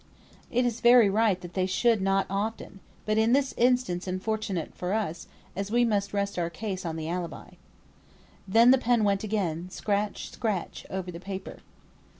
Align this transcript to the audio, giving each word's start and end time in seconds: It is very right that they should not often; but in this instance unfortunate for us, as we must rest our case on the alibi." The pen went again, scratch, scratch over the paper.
It 0.49 0.65
is 0.65 0.79
very 0.81 1.11
right 1.11 1.39
that 1.41 1.53
they 1.53 1.67
should 1.67 2.01
not 2.01 2.25
often; 2.27 2.79
but 3.05 3.19
in 3.19 3.33
this 3.33 3.53
instance 3.55 4.07
unfortunate 4.07 4.73
for 4.73 4.93
us, 4.93 5.27
as 5.55 5.69
we 5.69 5.85
must 5.85 6.11
rest 6.11 6.39
our 6.39 6.49
case 6.49 6.87
on 6.87 6.95
the 6.95 7.07
alibi." 7.07 7.51
The 8.47 8.79
pen 8.81 9.03
went 9.03 9.23
again, 9.23 9.69
scratch, 9.69 10.31
scratch 10.31 10.87
over 10.89 11.11
the 11.11 11.19
paper. 11.19 11.59